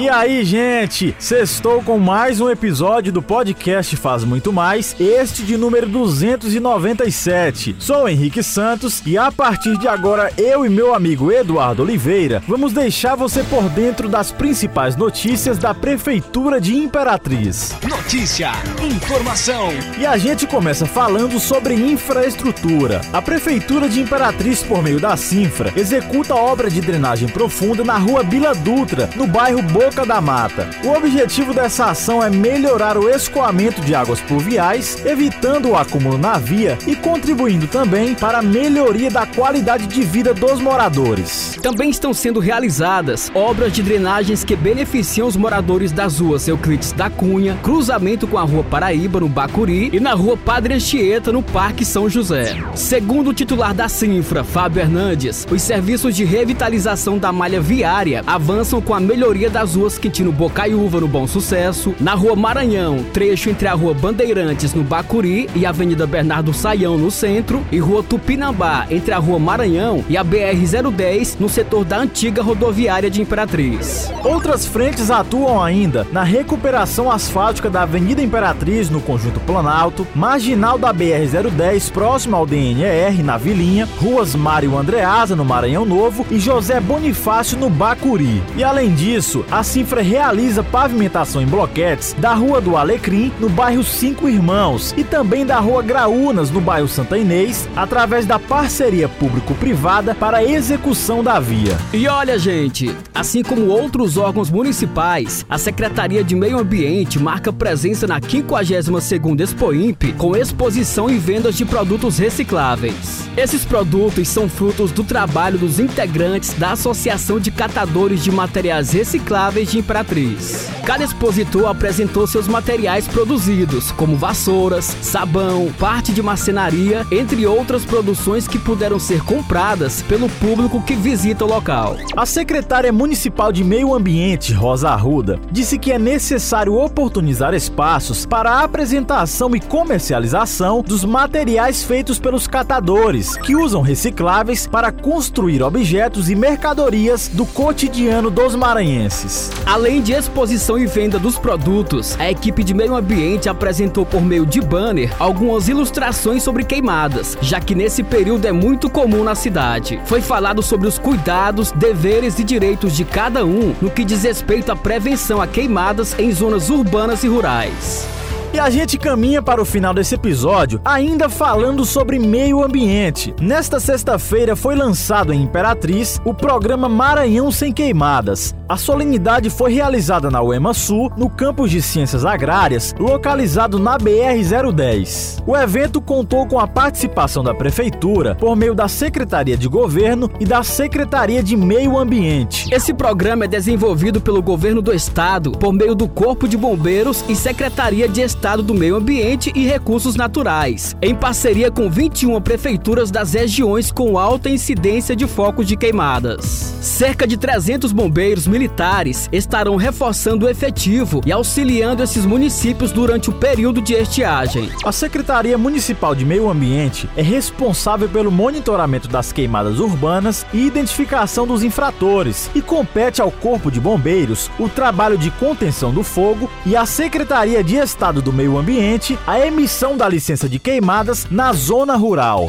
E 0.00 0.08
aí, 0.08 0.46
gente? 0.46 1.14
Sextou 1.18 1.82
com 1.82 1.98
mais 1.98 2.40
um 2.40 2.48
episódio 2.48 3.12
do 3.12 3.20
podcast 3.20 3.94
Faz 3.96 4.24
Muito 4.24 4.50
Mais, 4.50 4.96
este 4.98 5.42
de 5.42 5.58
número 5.58 5.86
297. 5.86 7.76
Sou 7.78 8.08
Henrique 8.08 8.42
Santos 8.42 9.02
e 9.04 9.18
a 9.18 9.30
partir 9.30 9.76
de 9.76 9.86
agora 9.86 10.32
eu 10.38 10.64
e 10.64 10.70
meu 10.70 10.94
amigo 10.94 11.30
Eduardo 11.30 11.82
Oliveira 11.82 12.42
vamos 12.48 12.72
deixar 12.72 13.14
você 13.14 13.42
por 13.42 13.68
dentro 13.68 14.08
das 14.08 14.32
principais 14.32 14.96
notícias 14.96 15.58
da 15.58 15.74
Prefeitura 15.74 16.58
de 16.58 16.74
Imperatriz. 16.74 17.76
Notícia, 17.86 18.52
informação. 18.82 19.68
E 19.98 20.06
a 20.06 20.16
gente 20.16 20.46
começa 20.46 20.86
falando 20.86 21.38
sobre 21.38 21.74
infraestrutura. 21.74 23.02
A 23.12 23.20
Prefeitura 23.20 23.86
de 23.86 24.00
Imperatriz, 24.00 24.62
por 24.62 24.82
meio 24.82 24.98
da 24.98 25.14
Sinfra, 25.14 25.70
executa 25.76 26.34
obra 26.34 26.70
de 26.70 26.80
drenagem 26.80 27.28
profunda 27.28 27.84
na 27.84 27.98
rua 27.98 28.22
Bila 28.22 28.54
Dutra, 28.54 29.10
no 29.14 29.26
bairro 29.26 29.60
Boa 29.60 29.89
Da 29.90 30.20
Mata. 30.20 30.70
O 30.84 30.96
objetivo 30.96 31.52
dessa 31.52 31.86
ação 31.86 32.22
é 32.22 32.30
melhorar 32.30 32.96
o 32.96 33.10
escoamento 33.10 33.82
de 33.82 33.94
águas 33.94 34.20
pluviais, 34.20 35.04
evitando 35.04 35.70
o 35.70 35.76
acúmulo 35.76 36.16
na 36.16 36.38
via 36.38 36.78
e 36.86 36.94
contribuindo 36.94 37.66
também 37.66 38.14
para 38.14 38.38
a 38.38 38.42
melhoria 38.42 39.10
da 39.10 39.26
qualidade 39.26 39.86
de 39.86 40.02
vida 40.02 40.32
dos 40.32 40.60
moradores. 40.60 41.58
Também 41.60 41.90
estão 41.90 42.14
sendo 42.14 42.40
realizadas 42.40 43.30
obras 43.34 43.72
de 43.72 43.82
drenagens 43.82 44.44
que 44.44 44.54
beneficiam 44.54 45.26
os 45.26 45.36
moradores 45.36 45.92
das 45.92 46.20
ruas 46.20 46.46
Euclides 46.46 46.92
da 46.92 47.10
Cunha, 47.10 47.58
cruzamento 47.62 48.26
com 48.26 48.38
a 48.38 48.42
Rua 48.42 48.62
Paraíba, 48.62 49.20
no 49.20 49.28
Bacuri, 49.28 49.90
e 49.92 50.00
na 50.00 50.14
Rua 50.14 50.36
Padre 50.36 50.74
Anchieta, 50.74 51.32
no 51.32 51.42
Parque 51.42 51.84
São 51.84 52.08
José. 52.08 52.56
Segundo 52.74 53.30
o 53.30 53.34
titular 53.34 53.74
da 53.74 53.88
Sinfra, 53.88 54.44
Fábio 54.44 54.80
Hernandes, 54.80 55.46
os 55.50 55.60
serviços 55.60 56.14
de 56.14 56.24
revitalização 56.24 57.18
da 57.18 57.32
malha 57.32 57.60
viária 57.60 58.22
avançam 58.26 58.80
com 58.80 58.94
a 58.94 59.00
melhoria 59.00 59.50
das 59.50 59.74
ruas 59.74 59.79
ruas 59.80 59.98
Quintino 59.98 60.30
Bocaiúva, 60.30 61.00
no 61.00 61.08
Bom 61.08 61.26
Sucesso, 61.26 61.94
na 61.98 62.12
Rua 62.12 62.36
Maranhão, 62.36 63.02
trecho 63.14 63.48
entre 63.48 63.66
a 63.66 63.72
Rua 63.72 63.94
Bandeirantes, 63.94 64.74
no 64.74 64.82
Bacuri, 64.82 65.48
e 65.54 65.64
a 65.64 65.70
Avenida 65.70 66.06
Bernardo 66.06 66.52
Saião, 66.52 66.98
no 66.98 67.10
centro, 67.10 67.64
e 67.72 67.78
Rua 67.78 68.02
Tupinambá, 68.02 68.86
entre 68.90 69.14
a 69.14 69.18
Rua 69.18 69.38
Maranhão 69.38 70.04
e 70.06 70.18
a 70.18 70.24
BR-010, 70.24 71.36
no 71.40 71.48
setor 71.48 71.86
da 71.86 71.98
antiga 71.98 72.42
rodoviária 72.42 73.08
de 73.08 73.22
Imperatriz. 73.22 74.12
Outras 74.22 74.66
frentes 74.66 75.10
atuam 75.10 75.62
ainda 75.62 76.06
na 76.12 76.24
recuperação 76.24 77.10
asfáltica 77.10 77.70
da 77.70 77.84
Avenida 77.84 78.20
Imperatriz, 78.20 78.90
no 78.90 79.00
Conjunto 79.00 79.40
Planalto, 79.40 80.06
marginal 80.14 80.76
da 80.76 80.92
BR-010, 80.92 81.90
próximo 81.90 82.36
ao 82.36 82.44
DNR, 82.44 83.22
na 83.22 83.38
Vilinha, 83.38 83.88
ruas 83.98 84.34
Mário 84.34 84.76
Andreasa, 84.76 85.34
no 85.34 85.44
Maranhão 85.44 85.86
Novo, 85.86 86.26
e 86.30 86.38
José 86.38 86.80
Bonifácio, 86.80 87.58
no 87.58 87.70
Bacuri. 87.70 88.42
E 88.54 88.62
além 88.62 88.94
disso, 88.94 89.42
a 89.50 89.59
Sinfra 89.62 90.00
realiza 90.00 90.62
pavimentação 90.62 91.42
em 91.42 91.46
bloquetes 91.46 92.14
da 92.18 92.32
Rua 92.32 92.60
do 92.60 92.76
Alecrim, 92.76 93.32
no 93.38 93.48
bairro 93.48 93.82
Cinco 93.82 94.28
Irmãos, 94.28 94.94
e 94.96 95.04
também 95.04 95.44
da 95.44 95.58
Rua 95.58 95.82
Graúnas, 95.82 96.50
no 96.50 96.60
bairro 96.60 96.88
Santa 96.88 97.18
Inês, 97.18 97.68
através 97.76 98.24
da 98.24 98.38
parceria 98.38 99.08
público-privada 99.08 100.14
para 100.14 100.38
a 100.38 100.44
execução 100.44 101.22
da 101.22 101.38
via. 101.38 101.76
E 101.92 102.06
olha, 102.08 102.38
gente, 102.38 102.94
assim 103.14 103.42
como 103.42 103.66
outros 103.66 104.16
órgãos 104.16 104.50
municipais, 104.50 105.44
a 105.48 105.58
Secretaria 105.58 106.24
de 106.24 106.34
Meio 106.34 106.58
Ambiente 106.58 107.18
marca 107.18 107.52
presença 107.52 108.06
na 108.06 108.20
52ª 108.20 109.40
Expoimp 109.40 110.14
com 110.16 110.36
exposição 110.36 111.10
e 111.10 111.18
vendas 111.18 111.56
de 111.56 111.64
produtos 111.64 112.18
recicláveis. 112.18 113.28
Esses 113.36 113.64
produtos 113.64 114.28
são 114.28 114.48
frutos 114.48 114.90
do 114.92 115.04
trabalho 115.04 115.58
dos 115.58 115.78
integrantes 115.78 116.54
da 116.54 116.72
Associação 116.72 117.38
de 117.38 117.50
Catadores 117.50 118.22
de 118.22 118.30
Materiais 118.30 118.92
Recicláveis 118.92 119.49
de 119.50 119.78
Imperatriz. 119.78 120.68
Cada 120.84 121.02
expositor 121.04 121.66
apresentou 121.66 122.26
seus 122.26 122.46
materiais 122.46 123.08
produzidos, 123.08 123.90
como 123.92 124.16
vassouras, 124.16 124.96
sabão, 125.02 125.72
parte 125.78 126.12
de 126.12 126.22
marcenaria, 126.22 127.04
entre 127.10 127.46
outras 127.46 127.84
produções 127.84 128.46
que 128.46 128.58
puderam 128.58 128.98
ser 128.98 129.22
compradas 129.24 130.02
pelo 130.02 130.28
público 130.28 130.82
que 130.82 130.94
visita 130.94 131.44
o 131.44 131.48
local. 131.48 131.96
A 132.16 132.24
secretária 132.24 132.92
municipal 132.92 133.50
de 133.50 133.64
Meio 133.64 133.92
Ambiente, 133.92 134.52
Rosa 134.52 134.90
Arruda, 134.90 135.40
disse 135.50 135.78
que 135.78 135.90
é 135.92 135.98
necessário 135.98 136.74
oportunizar 136.74 137.52
espaços 137.52 138.24
para 138.24 138.52
a 138.52 138.64
apresentação 138.64 139.54
e 139.54 139.60
comercialização 139.60 140.82
dos 140.82 141.04
materiais 141.04 141.82
feitos 141.82 142.18
pelos 142.18 142.46
catadores, 142.46 143.36
que 143.36 143.56
usam 143.56 143.82
recicláveis 143.82 144.66
para 144.66 144.92
construir 144.92 145.62
objetos 145.62 146.30
e 146.30 146.34
mercadorias 146.34 147.28
do 147.28 147.44
cotidiano 147.46 148.30
dos 148.30 148.54
maranhenses. 148.54 149.39
Além 149.64 150.02
de 150.02 150.12
exposição 150.12 150.78
e 150.78 150.86
venda 150.86 151.18
dos 151.18 151.38
produtos, 151.38 152.18
a 152.18 152.30
equipe 152.30 152.64
de 152.64 152.74
meio 152.74 152.94
ambiente 152.94 153.48
apresentou 153.48 154.04
por 154.04 154.20
meio 154.20 154.44
de 154.44 154.60
banner 154.60 155.14
algumas 155.18 155.68
ilustrações 155.68 156.42
sobre 156.42 156.64
queimadas, 156.64 157.38
já 157.40 157.60
que 157.60 157.74
nesse 157.74 158.02
período 158.02 158.46
é 158.46 158.52
muito 158.52 158.90
comum 158.90 159.24
na 159.24 159.34
cidade. 159.34 160.00
Foi 160.04 160.20
falado 160.20 160.62
sobre 160.62 160.88
os 160.88 160.98
cuidados, 160.98 161.72
deveres 161.72 162.38
e 162.38 162.44
direitos 162.44 162.94
de 162.94 163.04
cada 163.04 163.44
um 163.44 163.74
no 163.80 163.90
que 163.90 164.04
diz 164.04 164.22
respeito 164.22 164.70
à 164.72 164.76
prevenção 164.76 165.40
a 165.40 165.46
queimadas 165.46 166.18
em 166.18 166.32
zonas 166.32 166.68
urbanas 166.68 167.24
e 167.24 167.28
rurais. 167.28 168.19
E 168.52 168.58
a 168.58 168.68
gente 168.68 168.98
caminha 168.98 169.40
para 169.40 169.62
o 169.62 169.64
final 169.64 169.94
desse 169.94 170.16
episódio 170.16 170.80
ainda 170.84 171.28
falando 171.28 171.84
sobre 171.84 172.18
meio 172.18 172.64
ambiente. 172.64 173.32
Nesta 173.40 173.78
sexta-feira 173.78 174.56
foi 174.56 174.74
lançado 174.74 175.32
em 175.32 175.42
Imperatriz 175.42 176.20
o 176.24 176.34
programa 176.34 176.88
Maranhão 176.88 177.52
Sem 177.52 177.72
Queimadas. 177.72 178.52
A 178.68 178.76
solenidade 178.76 179.50
foi 179.50 179.72
realizada 179.72 180.30
na 180.30 180.42
UEMA 180.42 180.74
Sul, 180.74 181.12
no 181.16 181.30
campus 181.30 181.70
de 181.70 181.80
Ciências 181.80 182.24
Agrárias, 182.24 182.92
localizado 182.98 183.78
na 183.78 183.96
BR-010. 183.96 185.42
O 185.46 185.56
evento 185.56 186.00
contou 186.00 186.46
com 186.46 186.58
a 186.58 186.66
participação 186.66 187.44
da 187.44 187.54
Prefeitura 187.54 188.34
por 188.34 188.56
meio 188.56 188.74
da 188.74 188.88
Secretaria 188.88 189.56
de 189.56 189.68
Governo 189.68 190.28
e 190.40 190.44
da 190.44 190.64
Secretaria 190.64 191.42
de 191.42 191.56
Meio 191.56 191.96
Ambiente. 191.96 192.72
Esse 192.72 192.92
programa 192.92 193.44
é 193.44 193.48
desenvolvido 193.48 194.20
pelo 194.20 194.42
Governo 194.42 194.82
do 194.82 194.92
Estado 194.92 195.52
por 195.52 195.72
meio 195.72 195.94
do 195.94 196.08
Corpo 196.08 196.48
de 196.48 196.56
Bombeiros 196.56 197.24
e 197.28 197.36
Secretaria 197.36 198.08
de 198.08 198.22
Estado 198.22 198.39
Estado 198.40 198.62
do 198.62 198.72
Meio 198.72 198.96
Ambiente 198.96 199.52
e 199.54 199.66
Recursos 199.66 200.16
Naturais, 200.16 200.96
em 201.02 201.14
parceria 201.14 201.70
com 201.70 201.90
21 201.90 202.40
prefeituras 202.40 203.10
das 203.10 203.34
regiões 203.34 203.92
com 203.92 204.16
alta 204.16 204.48
incidência 204.48 205.14
de 205.14 205.26
focos 205.26 205.66
de 205.66 205.76
queimadas. 205.76 206.70
Cerca 206.80 207.26
de 207.26 207.36
300 207.36 207.92
bombeiros 207.92 208.46
militares 208.46 209.28
estarão 209.30 209.76
reforçando 209.76 210.46
o 210.46 210.48
efetivo 210.48 211.20
e 211.26 211.30
auxiliando 211.30 212.02
esses 212.02 212.24
municípios 212.24 212.92
durante 212.92 213.28
o 213.28 213.34
período 213.34 213.82
de 213.82 213.92
estiagem. 213.92 214.70
A 214.82 214.90
Secretaria 214.90 215.58
Municipal 215.58 216.14
de 216.14 216.24
Meio 216.24 216.48
Ambiente 216.48 217.10
é 217.18 217.22
responsável 217.22 218.08
pelo 218.08 218.32
monitoramento 218.32 219.06
das 219.06 219.32
queimadas 219.32 219.78
urbanas 219.78 220.46
e 220.54 220.66
identificação 220.66 221.46
dos 221.46 221.62
infratores 221.62 222.50
e 222.54 222.62
compete 222.62 223.20
ao 223.20 223.30
Corpo 223.30 223.70
de 223.70 223.78
Bombeiros 223.78 224.50
o 224.58 224.66
trabalho 224.66 225.18
de 225.18 225.30
contenção 225.32 225.92
do 225.92 226.02
fogo 226.02 226.48
e 226.64 226.74
à 226.74 226.86
Secretaria 226.86 227.62
de 227.62 227.76
Estado 227.76 228.22
do 228.22 228.29
do 228.30 228.36
Meio 228.36 228.56
Ambiente 228.56 229.18
a 229.26 229.44
emissão 229.44 229.96
da 229.96 230.08
licença 230.08 230.48
de 230.48 230.58
queimadas 230.58 231.26
na 231.30 231.52
zona 231.52 231.96
rural. 231.96 232.48